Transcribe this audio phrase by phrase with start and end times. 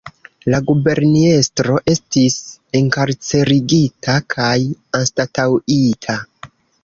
[0.51, 2.37] La guberniestro estis
[2.79, 4.57] enkarcerigita kaj
[5.01, 6.17] anstataŭita.